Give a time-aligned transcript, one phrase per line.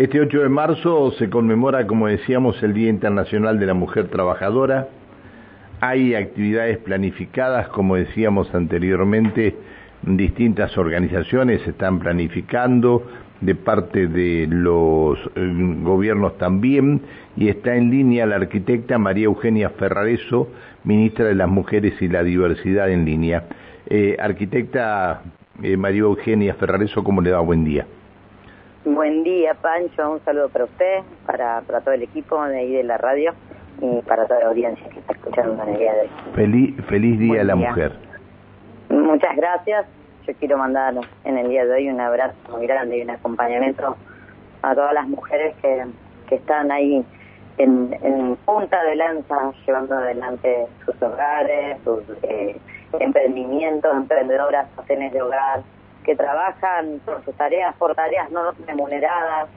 [0.00, 4.88] Este 8 de marzo se conmemora, como decíamos, el Día Internacional de la Mujer Trabajadora.
[5.82, 9.54] Hay actividades planificadas, como decíamos anteriormente,
[10.00, 13.06] distintas organizaciones están planificando,
[13.42, 17.02] de parte de los eh, gobiernos también,
[17.36, 20.48] y está en línea la arquitecta María Eugenia Ferrareso,
[20.82, 23.44] ministra de las Mujeres y la Diversidad en línea.
[23.86, 25.24] Eh, arquitecta
[25.62, 27.40] eh, María Eugenia Ferrareso, ¿cómo le va?
[27.40, 27.84] Buen día.
[28.84, 30.12] Buen día, Pancho.
[30.12, 33.32] Un saludo para usted, para, para todo el equipo de ahí de la radio
[33.80, 36.08] y para toda la audiencia que está escuchando en el día de hoy.
[36.34, 37.92] Feliz, feliz Día de la Mujer.
[38.88, 39.86] Muchas gracias.
[40.26, 43.96] Yo quiero mandar en el día de hoy un abrazo muy grande y un acompañamiento
[44.62, 45.84] a todas las mujeres que,
[46.28, 47.04] que están ahí
[47.58, 52.56] en, en punta de lanza, llevando adelante sus hogares, sus eh,
[52.98, 55.62] emprendimientos, emprendedoras, sostenes de hogar,
[56.10, 59.48] que trabajan por sus tareas, por tareas no remuneradas,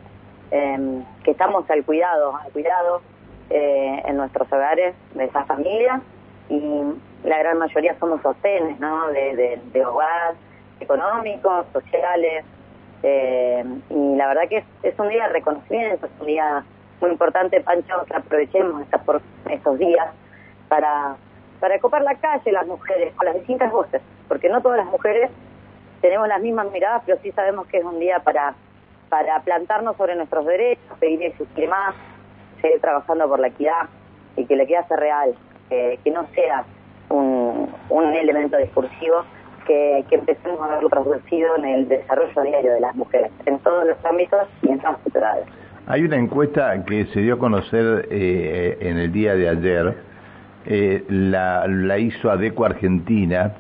[0.52, 3.02] em, que estamos al cuidado, al cuidado
[3.50, 6.00] eh, en nuestros hogares de esas familias
[6.50, 6.62] y
[7.24, 9.08] la gran mayoría somos sostenes, ¿no?
[9.08, 10.36] De, de, hogar,
[10.80, 12.46] económicos, sociales,
[13.02, 16.64] eh, y la verdad que es, es, un día de reconocimiento, es un día
[17.02, 20.08] muy importante, Pancho, aprovechemos esta, por estos días
[20.70, 21.16] para,
[21.60, 25.32] para copar la calle las mujeres, con las distintas voces, porque no todas las mujeres
[26.04, 28.56] tenemos las mismas miradas, pero sí sabemos que es un día para,
[29.08, 31.96] para plantarnos sobre nuestros derechos, pedir existir más,
[32.62, 33.88] seguir trabajando por la equidad
[34.36, 35.34] y que la equidad sea real,
[35.70, 36.66] que no sea
[37.08, 39.24] un, un elemento discursivo,
[39.66, 43.88] que, que, empecemos a verlo traducido en el desarrollo diario de las mujeres, en todos
[43.88, 45.46] los ámbitos y en todas las edades.
[45.88, 49.96] Hay una encuesta que se dio a conocer eh, en el día de ayer,
[50.66, 53.54] eh, la, la hizo ADECO Argentina,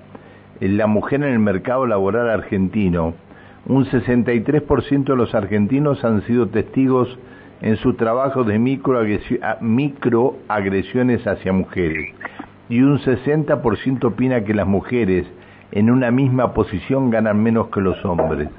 [0.59, 3.13] la mujer en el mercado laboral argentino.
[3.65, 7.17] Un 63% de los argentinos han sido testigos
[7.61, 12.13] en su trabajo de microagresiones hacia mujeres.
[12.69, 15.25] Y un 60% opina que las mujeres
[15.71, 18.49] en una misma posición ganan menos que los hombres.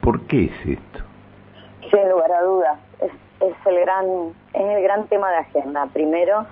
[0.00, 1.00] ¿Por qué es esto?
[1.90, 4.06] Sin lugar a dudas, es, es, el gran,
[4.54, 5.86] es el gran tema de agenda.
[5.92, 6.46] Primero,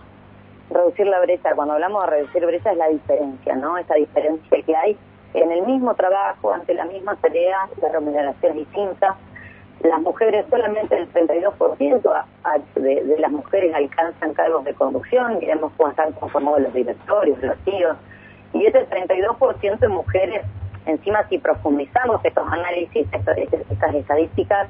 [0.71, 1.55] reducir la brecha.
[1.55, 3.79] Cuando hablamos de reducir brecha es la diferencia, ¿no?
[3.79, 4.97] Esa diferencia que hay
[5.35, 9.17] en el mismo trabajo, ante la misma tarea, de remuneración distinta.
[9.83, 12.25] Las mujeres, solamente el 32%
[12.77, 17.59] de, de las mujeres alcanzan cargos de conducción, miremos cómo están conformados los directorios, los
[17.59, 17.97] tíos,
[18.55, 20.47] y ese 32% de mujeres,
[20.87, 24.69] encima si profundizamos estos análisis, estas, estas estadísticas,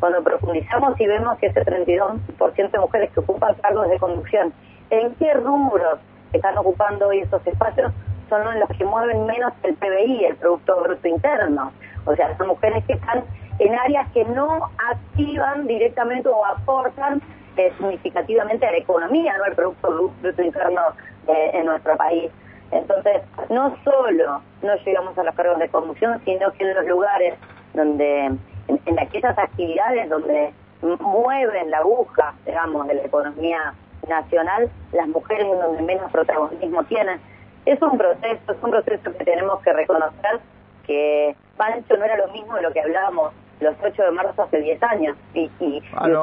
[0.00, 4.52] cuando profundizamos y vemos que ese 32% de mujeres que ocupan cargos de conducción
[4.90, 5.98] en qué rubros
[6.32, 7.92] están ocupando hoy esos espacios
[8.28, 11.72] son los que mueven menos el PBI, el Producto Bruto Interno.
[12.04, 13.24] O sea, son mujeres que están
[13.58, 17.22] en áreas que no activan directamente o aportan
[17.56, 20.82] eh, significativamente a la economía, no al Producto Bruto Interno
[21.28, 22.30] eh, en nuestro país.
[22.72, 27.34] Entonces, no solo no llegamos a los cargos de conducción, sino que en los lugares
[27.74, 28.40] donde, en,
[28.86, 30.52] en aquellas actividades donde
[30.82, 33.74] mueven la aguja, digamos, de la economía
[34.08, 37.20] nacional, las mujeres en donde menos protagonismo tienen.
[37.64, 40.40] Es un proceso, es un proceso que tenemos que reconocer
[40.86, 44.60] que Pancho no era lo mismo de lo que hablábamos los 8 de marzo hace
[44.60, 45.16] 10 años.
[45.34, 46.22] Y, y, ah, no,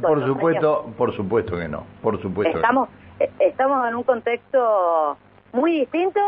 [0.00, 2.56] por, supuesto, por supuesto que no, por supuesto.
[2.56, 2.88] Estamos,
[3.20, 5.16] eh, estamos en un contexto
[5.52, 6.20] muy distinto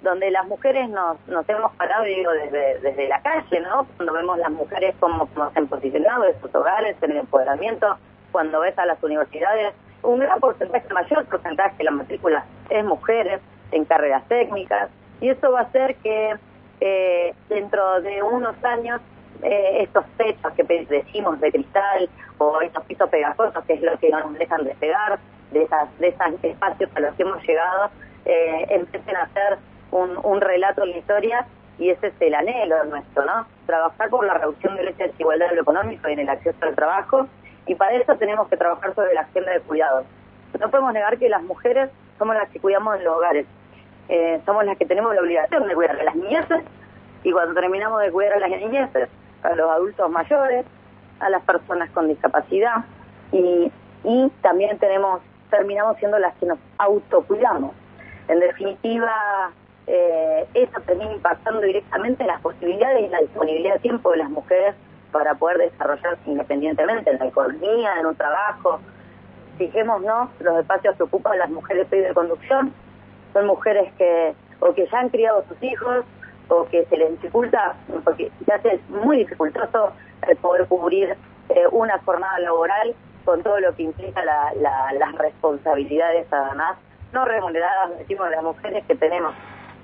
[0.00, 3.86] donde las mujeres nos, nos hemos parado, digo, desde, desde la calle, ¿no?
[3.96, 7.96] Cuando vemos las mujeres como, como se han posicionado en sus hogares, en el empoderamiento,
[8.32, 13.40] cuando ves a las universidades, un gran porcentaje, mayor porcentaje de la matrícula es mujeres
[13.70, 14.90] en carreras técnicas
[15.20, 16.36] y eso va a hacer que
[16.80, 19.00] eh, dentro de unos años
[19.42, 22.08] eh, estos techos que decimos de cristal
[22.38, 25.18] o estos pisos pegajosos, que es lo que no nos dejan despegar
[25.52, 27.90] de esas de esos espacios a los que hemos llegado,
[28.24, 29.58] eh, empiecen a hacer
[29.90, 31.46] un, un relato en la historia
[31.78, 33.46] y ese es el anhelo nuestro, ¿no?
[33.66, 36.74] Trabajar por la reducción de la desigualdad en lo económico y en el acceso al
[36.74, 37.26] trabajo
[37.66, 40.04] y para eso tenemos que trabajar sobre la agenda de cuidados.
[40.58, 43.46] No podemos negar que las mujeres somos las que cuidamos en los hogares,
[44.08, 46.62] eh, somos las que tenemos la obligación de cuidar a las niñeces
[47.24, 49.08] y cuando terminamos de cuidar a las niñeces,
[49.42, 50.66] a los adultos mayores,
[51.20, 52.84] a las personas con discapacidad
[53.32, 53.70] y,
[54.42, 57.72] también tenemos terminamos siendo las que nos autocuidamos.
[58.26, 59.50] En definitiva,
[59.86, 64.30] eh, eso termina impactando directamente en las posibilidades y la disponibilidad de tiempo de las
[64.30, 64.74] mujeres
[65.12, 68.80] para poder desarrollarse independientemente en la economía, en un trabajo.
[69.58, 72.72] Fijémonos, los espacios que ocupan las mujeres de conducción
[73.32, 76.04] son mujeres que o que ya han criado sus hijos
[76.48, 77.74] o que se les dificulta,
[78.04, 79.92] porque ya es muy dificultoso
[80.28, 81.16] el poder cubrir
[81.48, 82.94] eh, una jornada laboral
[83.24, 86.76] con todo lo que implica las responsabilidades además
[87.12, 89.34] no remuneradas, decimos, de las mujeres que tenemos.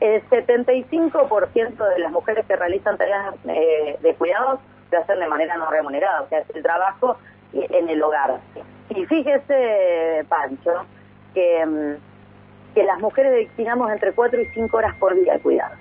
[0.01, 4.61] El 75% de las mujeres que realizan tareas eh, de cuidados
[4.91, 7.17] lo hacen de manera no remunerada, o sea, es el trabajo
[7.53, 8.39] en el hogar.
[8.91, 10.85] Y fíjese, Pancho,
[11.35, 15.75] que, mm, que las mujeres destinamos entre 4 y 5 horas por día al cuidado,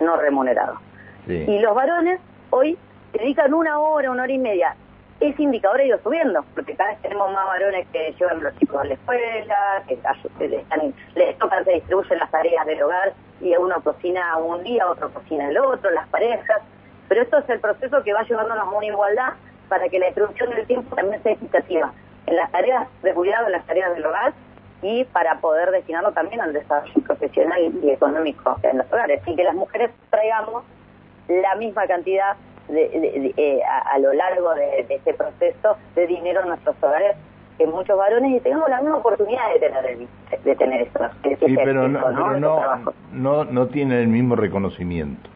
[0.00, 0.78] no remunerado.
[1.26, 2.20] Y los varones
[2.50, 2.76] hoy
[3.12, 4.76] dedican una hora, una hora y media
[5.22, 8.80] ese indicador ha ido subiendo, porque cada vez tenemos más varones que llevan los chicos
[8.80, 10.16] a la escuela, que están,
[11.14, 15.48] les tocan, se distribuyen las tareas del hogar y uno cocina un día, otro cocina
[15.48, 16.62] el otro, las parejas.
[17.12, 19.34] Pero esto es el proceso que va llevándonos a una igualdad
[19.68, 21.92] para que la distribución del tiempo también sea equitativa
[22.26, 24.32] en las tareas de cuidado, en las tareas del hogar
[24.80, 29.20] y para poder destinarlo también al desarrollo profesional y económico en los hogares.
[29.26, 30.64] Y que las mujeres traigamos
[31.28, 32.34] la misma cantidad
[32.68, 37.18] de, eh, a, lo largo de, este proceso de dinero en nuestros hogares
[37.58, 39.98] que muchos varones y tenemos la misma oportunidad de tener
[40.44, 41.10] de tener esto.
[41.24, 42.38] Sí, pero, no,
[43.12, 45.28] no, no, tiene el mismo reconocimiento.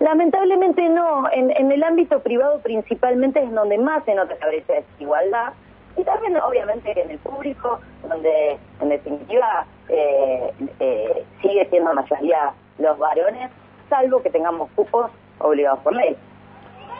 [0.00, 1.30] Lamentablemente no.
[1.30, 5.52] En, en el ámbito privado principalmente es donde más se nota esa brecha de desigualdad
[5.96, 12.98] y también obviamente en el público donde en definitiva eh, eh, sigue siendo mayoría los
[12.98, 13.50] varones
[13.90, 16.16] salvo que tengamos cupos obligados por ley.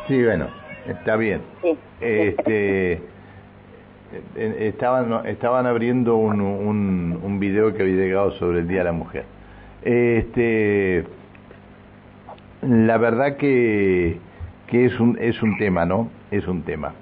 [0.06, 0.49] Sí, bueno,
[0.87, 1.41] está bien.
[2.00, 3.00] Este,
[4.37, 8.93] estaban, estaban abriendo un, un, un video que había llegado sobre el Día de la
[8.93, 9.25] Mujer.
[9.82, 11.05] Este,
[12.62, 14.19] la verdad que,
[14.67, 16.09] que es, un, es un tema, ¿no?
[16.31, 16.93] Es un tema.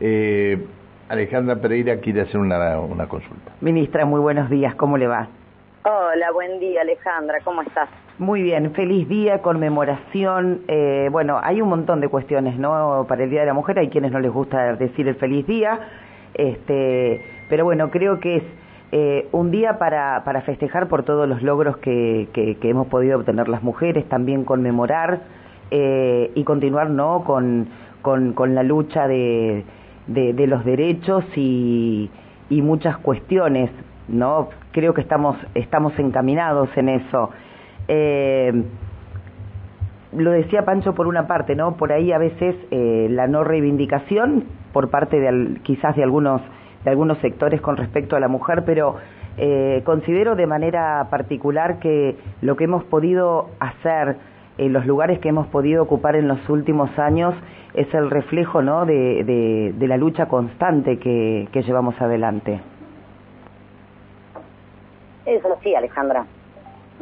[0.00, 0.64] Eh,
[1.08, 3.52] Alejandra Pereira quiere hacer una, una consulta.
[3.60, 5.28] Ministra, muy buenos días, ¿cómo le va?
[5.82, 7.88] Hola, buen día Alejandra, ¿cómo estás?
[8.18, 10.60] Muy bien, feliz día, conmemoración.
[10.68, 13.06] Eh, bueno, hay un montón de cuestiones, ¿no?
[13.08, 15.80] Para el Día de la Mujer hay quienes no les gusta decir el feliz día,
[16.34, 18.42] este, pero bueno, creo que es
[18.92, 23.48] eh, un día para, para festejar por todos los logros que, que, hemos podido obtener
[23.48, 25.20] las mujeres, también conmemorar
[25.70, 27.22] eh, y continuar, ¿no?
[27.24, 27.68] Con,
[28.02, 29.64] con, la lucha de,
[30.06, 32.10] de, de los derechos y,
[32.48, 33.70] y muchas cuestiones,
[34.08, 34.48] ¿no?
[34.72, 37.30] Creo que estamos, estamos encaminados en eso.
[37.86, 38.64] Eh,
[40.16, 41.76] lo decía Pancho por una parte, ¿no?
[41.76, 46.42] Por ahí a veces eh, la no reivindicación por parte de quizás de algunos
[46.84, 48.96] de algunos sectores con respecto a la mujer, pero
[49.36, 54.16] eh, considero de manera particular que lo que hemos podido hacer
[54.58, 57.34] en los lugares que hemos podido ocupar en los últimos años
[57.74, 58.84] es el reflejo, ¿no?
[58.84, 59.24] De,
[59.78, 62.60] de, la lucha constante que, que llevamos adelante.
[65.24, 66.26] Eso sí, Alejandra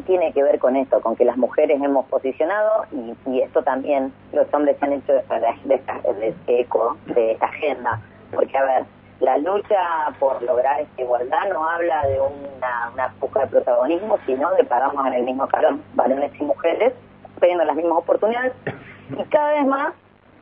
[0.07, 4.53] tiene que ver con esto, con que las mujeres hemos posicionado y, esto también los
[4.53, 8.01] hombres han hecho de, este eco de esta agenda.
[8.35, 8.85] Porque, a ver,
[9.21, 14.65] la lucha por lograr esta igualdad no habla de una, una de protagonismo, sino de
[14.65, 16.93] pagamos en el mismo calón, varones y mujeres,
[17.41, 18.53] teniendo las mismas oportunidades.
[19.11, 19.95] Y cada vez más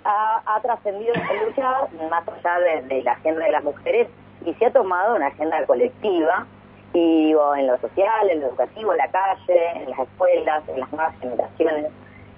[0.04, 4.08] ha, trascendido esta lucha más allá de la agenda de las mujeres
[4.44, 6.46] y se ha tomado una agenda colectiva
[6.92, 10.80] y digo, en lo social, en lo educativo, en la calle, en las escuelas, en
[10.80, 11.86] las nuevas generaciones,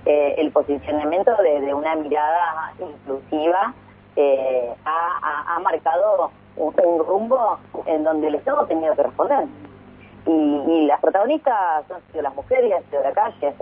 [0.05, 3.75] eh, el posicionamiento de, una mirada inclusiva
[4.21, 6.75] eh, ha, marcado un,
[7.07, 9.47] rumbo en donde el Estado ha tenido que responder.
[10.27, 13.55] Y, las protagonistas han sido las mujeres, han sido la calle,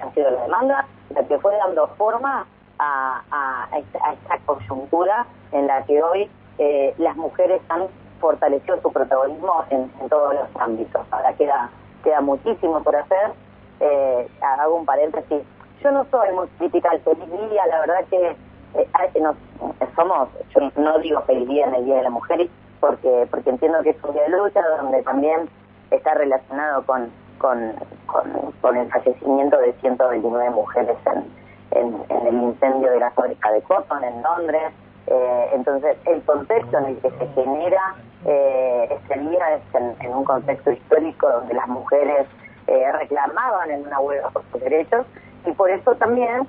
[0.00, 2.46] han sido la demanda, la que fue dando forma
[2.78, 7.88] a, esta, coyuntura en la que hoy eh, las mujeres han
[8.20, 11.02] fortaleció su protagonismo en, todos los ámbitos.
[11.10, 11.70] Ahora queda,
[12.04, 13.32] queda muchísimo por hacer.
[13.80, 15.42] Eh, hago un paréntesis.
[15.82, 18.36] Yo no soy muy crítica al feliz la verdad que
[18.74, 19.36] eh, nos,
[19.96, 22.48] somos, yo no digo feliz día en el Día de la Mujer,
[22.80, 25.48] porque, porque entiendo que es un día de lucha donde también
[25.90, 27.74] está relacionado con, con,
[28.60, 31.24] con, el fallecimiento de 129 mujeres en,
[31.78, 34.72] en, en el incendio de la fábrica de Cotton en Londres.
[35.06, 37.96] Eh, entonces, el contexto en el que se genera
[38.26, 39.62] eh, este día es
[40.00, 42.26] en, un contexto histórico donde las mujeres
[42.66, 45.06] eh, reclamaban en una huelga por sus derechos
[45.46, 46.46] y por eso también,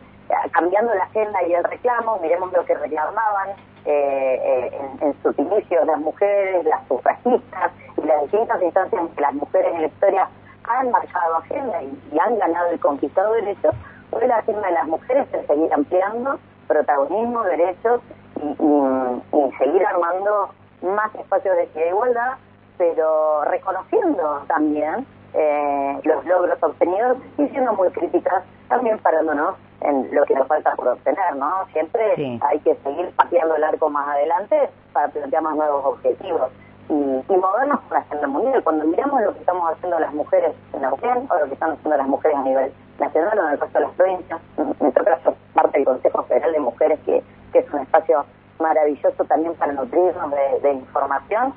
[0.52, 3.50] cambiando la agenda y el reclamo, miremos lo que reclamaban
[3.86, 9.34] en, en, sus inicios las mujeres, las sufragistas y las distintas instancias en que las
[9.34, 10.30] mujeres en la historia
[10.68, 13.74] han marcado agenda y, han ganado y conquistado derechos,
[14.12, 18.02] hoy la agenda de las mujeres es seguir ampliando protagonismo, derechos
[18.38, 20.50] y, seguir armando
[20.82, 22.34] más espacios de igualdad,
[22.78, 30.24] pero reconociendo también eh, los logros obtenidos y siendo muy críticas, también parándonos en lo
[30.26, 31.66] que nos falta por obtener, ¿no?
[31.74, 36.50] Siempre hay que seguir pateando el arco más adelante para plantear más nuevos objetivos
[36.90, 38.64] y, y movernos con la agenda mundial.
[38.64, 41.98] Cuando miramos lo que estamos haciendo las mujeres en Neuquén o lo que están haciendo
[41.98, 44.42] las mujeres a nivel nacional o en el resto de las provincias,
[44.80, 48.26] me toca ser parte del Consejo Federal de Mujeres, que, que es un espacio
[48.60, 51.54] maravilloso también para nutrirnos de, de información,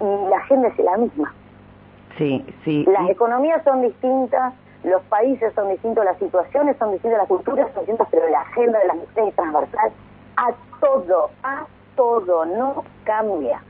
[0.00, 1.34] y la agenda es la misma.
[2.16, 2.84] Sí, sí.
[2.88, 4.54] Las economías son distintas,
[4.88, 8.78] los países son distintos, las situaciones son distintas, las culturas son distintas, pero la agenda
[8.78, 9.92] de las mujeres es transversal
[10.36, 11.66] a todo, a
[11.96, 13.60] todo, no cambia,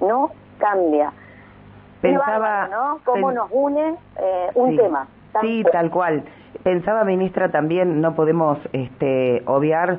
[0.00, 1.12] no cambia.
[2.00, 2.98] Pensaba, ¿no?
[3.04, 5.06] Cómo nos une eh, un tema.
[5.40, 6.24] Sí, tal cual.
[6.62, 9.98] Pensaba, ministra, también no podemos este, obviar,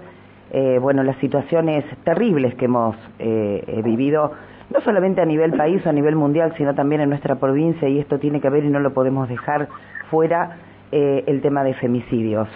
[0.51, 4.32] eh, bueno, las situaciones terribles que hemos eh, vivido
[4.74, 8.00] no solamente a nivel país o a nivel mundial, sino también en nuestra provincia, y
[8.00, 9.67] esto tiene que ver y no lo podemos dejar
[10.13, 10.58] fuera,
[10.91, 12.48] eh, el tema de femicidios,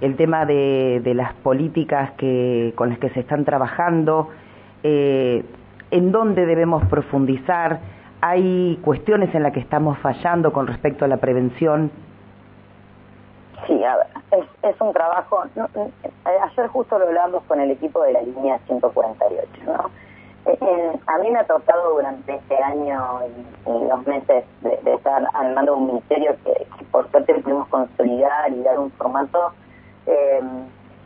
[0.00, 4.30] el tema de, las políticas que, con las que se están trabajando,
[4.82, 5.44] eh,
[5.92, 7.78] en dónde debemos profundizar,
[8.20, 11.92] hay cuestiones en las que estamos fallando con respecto a la prevención.
[13.68, 15.68] Sí, a ver, es, es un trabajo, no,
[16.24, 19.90] ayer justo lo hablamos con el equipo de la línea 148, ¿no?
[20.46, 25.76] Eh, a mí me ha tocado durante este año y, los meses de, estar armando
[25.76, 29.52] un ministerio que, por suerte pudimos consolidar y dar un formato,
[30.06, 30.40] eh,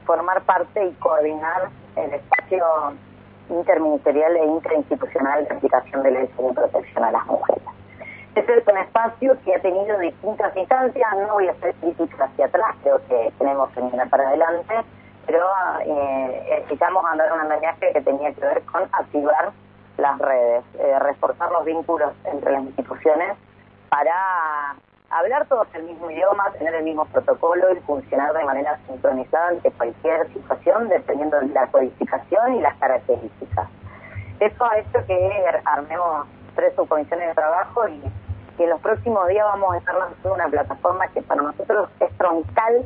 [0.04, 2.64] formar parte y coordinar el espacio
[3.48, 7.62] interministerial e interinstitucional de aplicación de leyes de protección a las mujeres.
[8.34, 12.46] Este es un espacio que ha tenido distintas instancias, no voy a hacer crítica hacia
[12.46, 14.74] atrás, creo que tenemos que mirar para adelante,
[15.30, 15.46] pero
[15.86, 19.52] eh, necesitamos andar un andamiaje que tenía que ver con activar
[19.96, 23.36] las redes, eh, reforzar los vínculos entre las instituciones
[23.88, 24.74] para
[25.10, 29.70] hablar todos el mismo idioma, tener el mismo protocolo y funcionar de manera sincronizada ante
[29.70, 33.68] cualquier situación dependiendo de la codificación y las características.
[34.40, 38.02] Eso ha hecho que armemos tres subcomisiones de trabajo y
[38.56, 42.10] que en los próximos días vamos a estar lanzando una plataforma que para nosotros es
[42.18, 42.84] troncal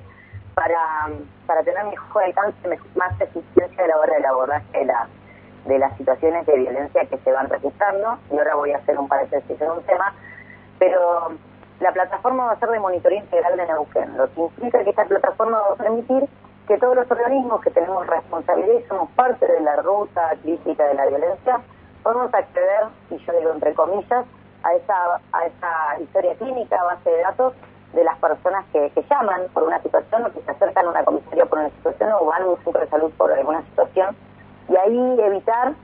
[0.55, 1.09] para,
[1.47, 5.09] para tener mejor alcance, más eficiencia a la hora del abordaje de, la,
[5.67, 8.19] de las situaciones de violencia que se van registrando.
[8.31, 10.15] Y ahora voy a hacer un paréntesis en un tema,
[10.79, 11.33] pero
[11.81, 15.05] la plataforma va a ser de monitoreo integral de Neuquén, lo que implica que esta
[15.05, 16.29] plataforma va a permitir
[16.69, 20.95] que todos los organismos que tenemos responsabilidad y somos parte de la ruta crítica de
[20.95, 21.61] la violencia,
[22.03, 24.25] podemos acceder, y yo digo entre comillas,
[24.63, 27.55] a esa, a esa historia clínica, base de datos,
[27.95, 31.05] de las personas que, que, llaman por una situación o que se acercan a una
[31.05, 34.17] comisaría por una situación o van a un centro de salud por alguna situación
[34.69, 35.75] y ahí evitar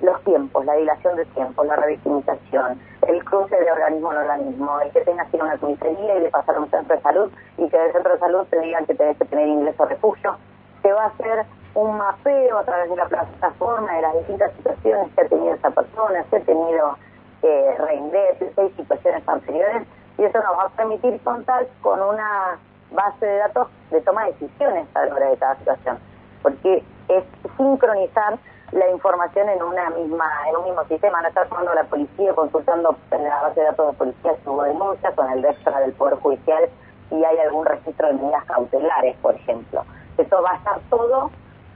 [0.00, 4.90] los tiempos, la dilación de tiempo, la revictimización, el cruce de organismo en organismo, el
[4.90, 7.68] que tengas que ir una comisaría y de pasar a un centro de salud y
[7.68, 10.36] que del centro de salud te digan que tenés que tener ingreso o refugio.
[10.82, 15.12] Se va a hacer un mapeo a través de la plataforma de las distintas situaciones
[15.14, 16.96] que ha tenido esa persona, si ha tenido
[17.42, 19.86] eh, reingresos, seis situaciones anteriores
[20.18, 22.58] y eso nos va a permitir contar con una
[22.90, 25.98] base de datos de toma de decisiones a la hora de cada situación,
[26.42, 27.24] porque es
[27.56, 28.38] sincronizar
[28.72, 32.96] la información en una misma en un mismo sistema, no estar tomando la policía consultando
[33.10, 36.14] en la base de datos de policía si hubo denuncia con el extra del Poder
[36.16, 36.68] Judicial
[37.10, 39.84] y hay algún registro de medidas cautelares, por ejemplo.
[40.16, 41.30] Eso va a estar todo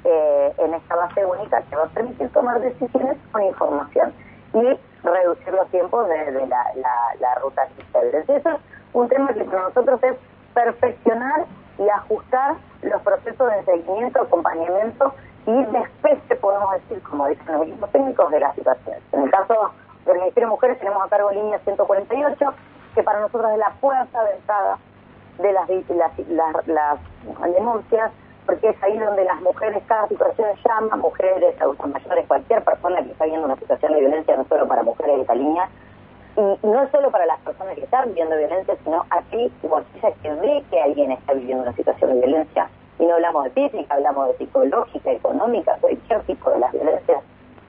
[0.04, 4.12] eh, en esta base única que va a permitir tomar decisiones con información
[4.54, 8.18] y reducir los tiempos de, la, la, la, ruta existente.
[8.18, 8.56] Eso es
[8.92, 10.16] un tema que para nosotros es
[10.54, 11.44] perfeccionar
[11.78, 15.14] y ajustar los procesos de seguimiento, acompañamiento
[15.46, 19.02] y despeje, podemos decir, como dicen los equipos técnicos, de las situaciones.
[19.12, 19.72] En el caso
[20.04, 22.54] del Ministerio de Mujeres tenemos a cargo línea 148,
[22.94, 24.78] que para nosotros es la fuerza entrada
[25.38, 25.68] de las,
[26.28, 26.98] las, las
[27.54, 28.10] denuncias
[28.48, 33.10] porque es ahí donde las mujeres, cada situación llama, mujeres, adultos mayores, cualquier persona que
[33.12, 35.68] está viendo una situación de violencia, no solo para mujeres de esta línea,
[36.34, 40.32] y no solo para las personas que están viviendo violencia, sino aquí, como aquella que
[40.32, 44.28] ve que alguien está viviendo una situación de violencia, y no hablamos de física, hablamos
[44.28, 47.22] de psicológica, económica, cualquier tipo de las violencias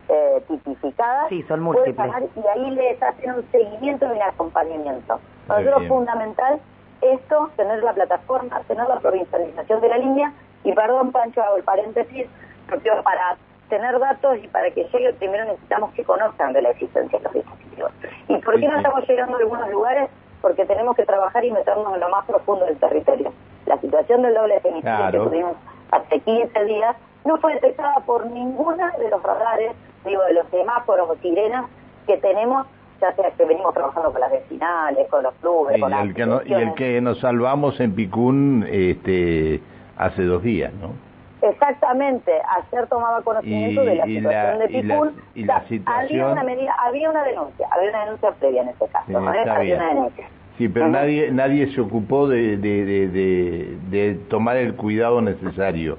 [0.07, 2.09] eh, tipificadas, sí, son múltiples.
[2.37, 5.19] y ahí les hacen un seguimiento y un acompañamiento.
[5.45, 6.59] Para nosotros es fundamental
[7.01, 11.63] esto, tener la plataforma, tener la provincialización de la línea, y perdón, Pancho, hago el
[11.63, 12.27] paréntesis,
[12.69, 13.37] porque para
[13.69, 17.33] tener datos y para que llegue, primero necesitamos que conozcan de la existencia de los
[17.33, 17.91] dispositivos.
[18.27, 20.09] ¿Y por qué no estamos llegando a algunos lugares?
[20.41, 23.31] Porque tenemos que trabajar y meternos en lo más profundo del territorio.
[23.65, 25.55] La situación del doble femicidio que tuvimos
[25.91, 29.73] hace 15 días no fue detectada por ninguna de los radares,
[30.05, 31.65] digo, de los semáforos o sirenas
[32.07, 32.65] que tenemos
[33.01, 36.53] ya sea que venimos trabajando con las vecinales, con los clubes, con el que y
[36.53, 39.61] el que nos salvamos en Picún, este
[39.99, 40.93] hace dos días, ¿no?
[41.41, 45.11] Exactamente, ayer tomaba conocimiento de la situación de Picún.
[45.35, 46.21] Y la, situación...
[46.21, 49.05] Había una, medida, había una denuncia, había una denuncia previa en este caso.
[49.07, 50.27] Sí, había una denuncia.
[50.57, 55.97] Sí, pero nadie nadie se ocupó de, de, de, de, tomar el cuidado necesario.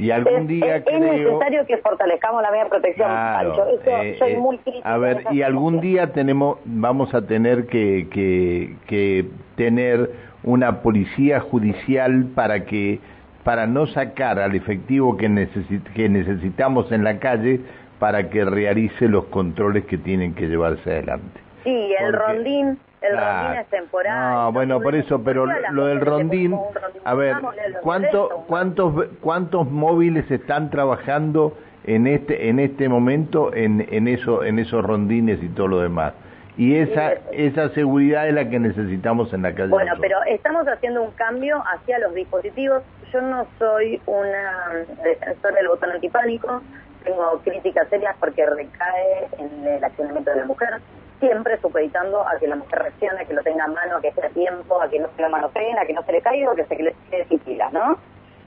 [0.00, 3.06] Y algún día es, es necesario que fortalezcamos la media protección.
[3.06, 8.08] Claro, eh, soy eh, muy a ver, y algún día tenemos vamos a tener que,
[8.10, 9.26] que, que
[9.56, 10.10] tener
[10.42, 12.98] una policía judicial para que
[13.44, 17.60] para no sacar al efectivo que, necesit que necesitamos en la calle
[17.98, 21.40] para que realice los controles que tienen que llevarse adelante.
[21.64, 24.30] Sí, el rondín, el rondín es temporal.
[24.30, 26.56] No, bueno, por eso, pero lo del rondín,
[27.04, 27.36] a ver,
[27.82, 34.58] ¿cuánto, cuántos cuántos móviles están trabajando en este en este momento en en eso en
[34.58, 36.14] esos rondines y todo lo demás?
[36.56, 39.70] Y esa, esa seguridad es la que necesitamos en la calle.
[39.70, 42.82] Bueno, pero estamos haciendo un cambio hacia los dispositivos.
[43.12, 46.62] Yo no soy una defensora del botón antipánico,
[47.02, 50.80] tengo críticas serias porque recae en el accionamiento de la mujer,
[51.18, 54.08] siempre supeditando a que la mujer reaccione, a que lo tenga a mano, a que
[54.08, 56.22] esté a tiempo, a que no se le mano pena, a que no se le
[56.22, 57.98] caiga o que se le quede sin pilas, ¿no?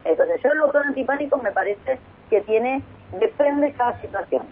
[0.06, 2.82] Entonces yo el botón antipánico me parece que tiene,
[3.20, 4.44] depende de cada situación.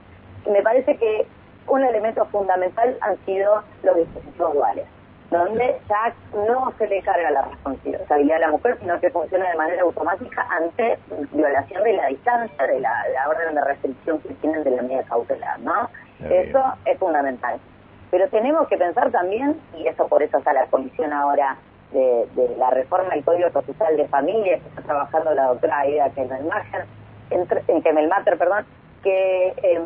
[0.45, 1.25] Me parece que
[1.67, 4.85] un elemento fundamental han sido los dispositivos duales,
[5.31, 9.55] donde ya no se le carga la responsabilidad a la mujer, sino que funciona de
[9.55, 10.99] manera automática ante
[11.31, 15.57] violación de la distancia, de la, orden de restricción que tienen de la medida cautelar,
[15.61, 15.89] ¿no?
[16.29, 17.59] Eso es fundamental.
[18.11, 21.55] Pero tenemos que pensar también, y eso por eso está la comisión ahora
[21.93, 26.85] de, la reforma del Código Procesal de Familia, que está trabajando la doctora Aida Kemelmacher,
[27.29, 28.65] en Kemelmater, perdón,
[29.01, 29.53] que...
[29.63, 29.81] Eh,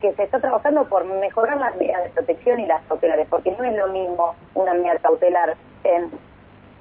[0.00, 3.64] que se está trabajando por mejorar las medidas de protección y las cautelares, porque no
[3.64, 6.10] es lo mismo una medida cautelar en,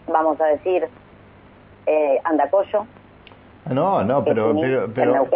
[0.08, 0.88] vamos a decir,
[1.86, 2.86] eh, Andacoyo.
[3.70, 4.54] No, no, pero...
[4.60, 5.28] pero, pero...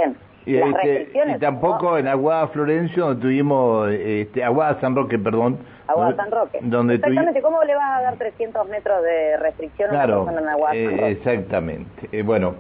[0.46, 5.60] Y, este, y, tampoco en Aguada Florencio, donde tuvimos, este, Aguada San Roque, perdón.
[5.86, 6.60] Aguada San Roque.
[6.62, 10.42] Donde exactamente, ¿cómo le vas a dar 300 metros de restricción claro, a una persona
[10.42, 11.12] en Aguada San Roque?
[11.12, 12.10] exactamente.
[12.12, 12.56] Eh, bueno,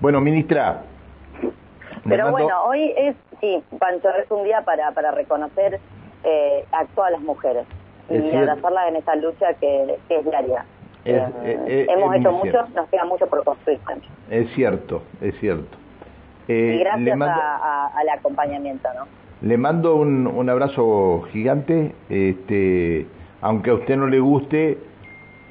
[0.00, 0.82] bueno, ministra.
[2.04, 5.80] Pero bueno, hoy es Sí, Pancho, es un día para, para reconocer
[6.22, 7.66] eh, a todas las mujeres
[8.08, 10.64] y abrazarlas en esta lucha que, es diaria.
[11.04, 14.08] Eh, hemos hecho mucho, nos queda mucho por construir, Pancho.
[14.30, 15.76] Es cierto, es cierto.
[16.46, 19.06] y gracias al acompañamiento, ¿no?
[19.40, 23.08] Le mando un, un abrazo gigante, este,
[23.40, 24.78] aunque a usted no le guste,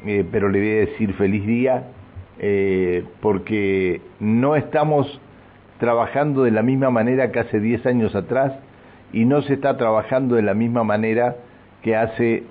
[0.06, 1.84] eh, pero le voy a decir feliz día,
[3.22, 5.20] porque no estamos
[5.82, 8.54] trabajando de la misma manera que hace 10 años atrás
[9.12, 11.38] y no se está trabajando de la misma manera
[11.82, 12.44] que hace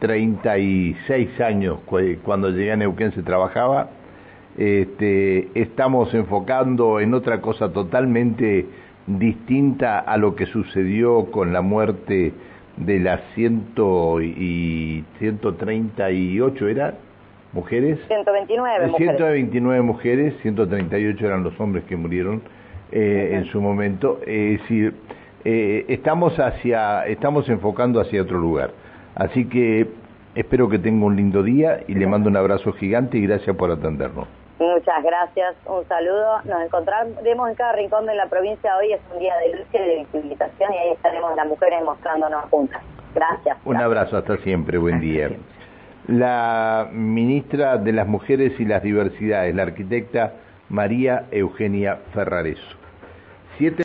[0.00, 1.78] 36 años
[2.24, 3.90] cuando llegué a Neuquén se trabajaba.
[4.58, 8.66] Este, estamos enfocando en otra cosa totalmente
[9.06, 12.32] distinta a lo que sucedió con la muerte
[12.78, 16.94] de las ciento y 138 era
[17.52, 19.16] mujeres 129 mujeres.
[19.16, 22.42] 129 mujeres 138 eran los hombres que murieron
[22.92, 24.20] eh, en su momento.
[24.26, 24.94] Es decir,
[25.44, 28.70] eh, estamos, hacia, estamos enfocando hacia otro lugar.
[29.14, 29.88] Así que
[30.34, 33.70] espero que tenga un lindo día y le mando un abrazo gigante y gracias por
[33.70, 34.28] atendernos.
[34.58, 36.40] Muchas gracias, un saludo.
[36.44, 38.76] Nos encontraremos en cada rincón de la provincia.
[38.76, 42.44] Hoy es un día de lucha y de visibilización y ahí estaremos las mujeres mostrándonos
[42.44, 42.80] juntas.
[43.14, 43.58] Gracias.
[43.64, 45.30] Un abrazo, hasta siempre, buen día.
[46.06, 50.34] La ministra de las Mujeres y las Diversidades, la arquitecta
[50.68, 52.81] María Eugenia Ferrareso.
[53.58, 53.80] Siete